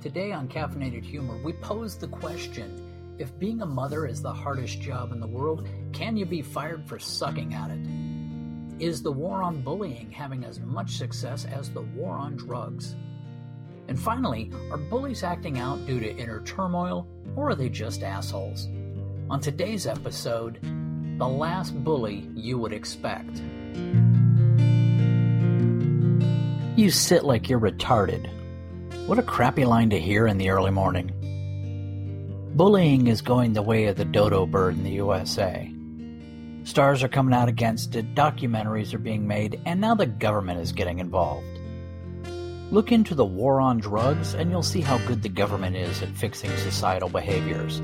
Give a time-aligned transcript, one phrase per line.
[0.00, 4.80] Today on Caffeinated Humor, we pose the question if being a mother is the hardest
[4.80, 8.82] job in the world, can you be fired for sucking at it?
[8.82, 12.96] Is the war on bullying having as much success as the war on drugs?
[13.88, 18.68] And finally, are bullies acting out due to inner turmoil, or are they just assholes?
[19.28, 20.58] On today's episode,
[21.18, 23.42] the last bully you would expect.
[26.78, 28.39] You sit like you're retarded.
[29.10, 31.10] What a crappy line to hear in the early morning.
[32.54, 35.68] Bullying is going the way of the dodo bird in the USA.
[36.62, 40.70] Stars are coming out against it, documentaries are being made, and now the government is
[40.70, 41.58] getting involved.
[42.70, 46.16] Look into the war on drugs, and you'll see how good the government is at
[46.16, 47.80] fixing societal behaviors.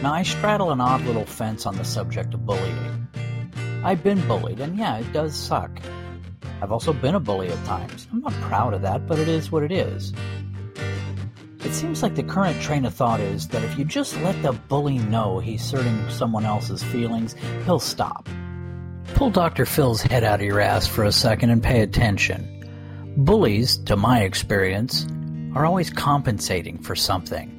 [0.00, 3.06] Now, I straddle an odd little fence on the subject of bullying.
[3.84, 5.78] I've been bullied, and yeah, it does suck.
[6.62, 8.08] I've also been a bully at times.
[8.12, 10.12] I'm not proud of that, but it is what it is.
[11.64, 14.52] It seems like the current train of thought is that if you just let the
[14.52, 18.28] bully know he's hurting someone else's feelings, he'll stop.
[19.14, 19.66] Pull Dr.
[19.66, 22.52] Phil's head out of your ass for a second and pay attention.
[23.16, 25.06] Bullies, to my experience,
[25.54, 27.52] are always compensating for something.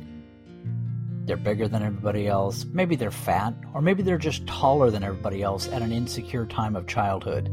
[1.26, 5.44] They're bigger than everybody else, maybe they're fat, or maybe they're just taller than everybody
[5.44, 7.50] else at an insecure time of childhood.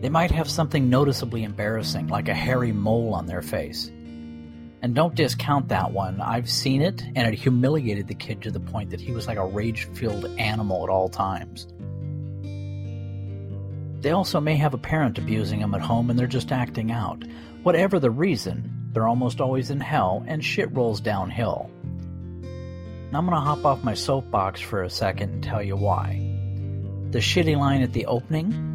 [0.00, 3.88] They might have something noticeably embarrassing, like a hairy mole on their face.
[4.82, 6.22] And don't discount that one.
[6.22, 9.36] I've seen it, and it humiliated the kid to the point that he was like
[9.36, 11.66] a rage filled animal at all times.
[14.00, 17.22] They also may have a parent abusing them at home and they're just acting out.
[17.62, 21.70] Whatever the reason, they're almost always in hell and shit rolls downhill.
[23.12, 26.14] Now I'm to hop off my soapbox for a second and tell you why.
[27.10, 28.69] The shitty line at the opening?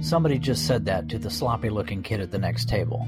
[0.00, 3.06] Somebody just said that to the sloppy looking kid at the next table.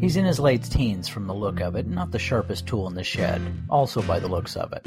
[0.00, 2.94] He's in his late teens from the look of it, not the sharpest tool in
[2.94, 4.86] the shed, also by the looks of it.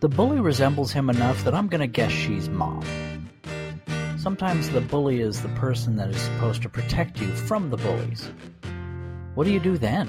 [0.00, 2.84] The bully resembles him enough that I'm gonna guess she's mom.
[4.18, 8.30] Sometimes the bully is the person that is supposed to protect you from the bullies.
[9.34, 10.08] What do you do then?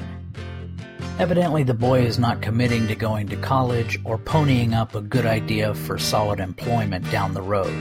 [1.19, 5.25] Evidently, the boy is not committing to going to college or ponying up a good
[5.25, 7.73] idea for solid employment down the road.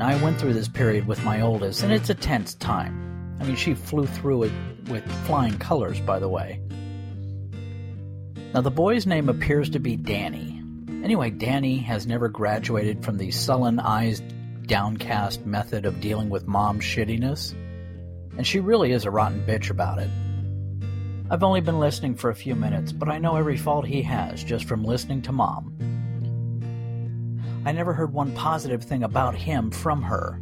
[0.00, 3.36] Now, I went through this period with my oldest, and it's a tense time.
[3.38, 4.52] I mean, she flew through it
[4.88, 6.58] with flying colors, by the way.
[8.54, 10.62] Now, the boy's name appears to be Danny.
[11.04, 14.22] Anyway, Danny has never graduated from the sullen eyes
[14.62, 17.52] downcast method of dealing with mom's shittiness,
[18.38, 20.08] and she really is a rotten bitch about it.
[21.30, 24.42] I've only been listening for a few minutes, but I know every fault he has
[24.42, 25.76] just from listening to mom.
[27.66, 30.40] I never heard one positive thing about him from her.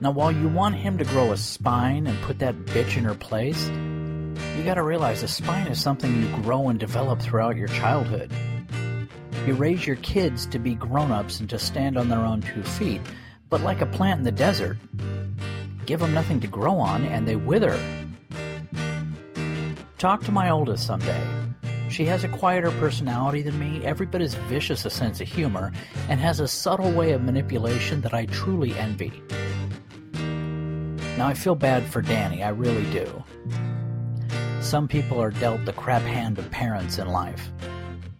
[0.00, 3.14] Now, while you want him to grow a spine and put that bitch in her
[3.14, 3.68] place,
[4.56, 8.30] you gotta realize a spine is something you grow and develop throughout your childhood.
[9.46, 12.62] You raise your kids to be grown ups and to stand on their own two
[12.62, 13.02] feet,
[13.50, 14.78] but like a plant in the desert,
[15.84, 17.78] give them nothing to grow on and they wither.
[19.98, 21.35] Talk to my oldest someday.
[21.96, 25.72] She has a quieter personality than me, every bit as vicious a sense of humor,
[26.10, 29.22] and has a subtle way of manipulation that I truly envy.
[31.16, 33.24] Now, I feel bad for Danny, I really do.
[34.60, 37.50] Some people are dealt the crap hand of parents in life.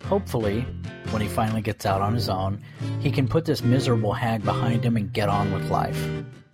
[0.07, 0.63] Hopefully,
[1.11, 2.63] when he finally gets out on his own,
[3.01, 6.03] he can put this miserable hag behind him and get on with life.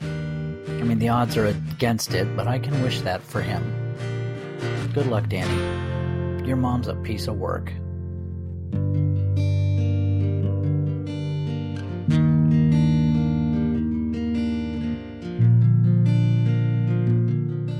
[0.01, 3.63] I mean, the odds are against it, but I can wish that for him.
[4.93, 6.02] Good luck, Danny.
[6.45, 7.73] Your mom's a piece of work.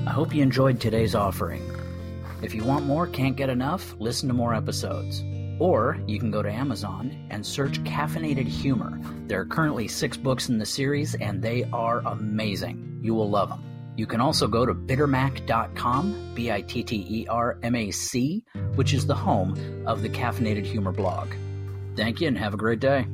[0.07, 1.61] I hope you enjoyed today's offering.
[2.41, 5.23] If you want more, can't get enough, listen to more episodes.
[5.59, 8.99] Or you can go to Amazon and search Caffeinated Humor.
[9.27, 12.99] There are currently six books in the series, and they are amazing.
[13.01, 13.72] You will love them.
[13.95, 18.43] You can also go to bittermac.com, B I T T E R M A C,
[18.75, 21.33] which is the home of the Caffeinated Humor blog.
[21.95, 23.05] Thank you and have a great day.